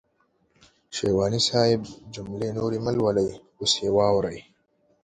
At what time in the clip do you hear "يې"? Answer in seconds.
3.83-3.89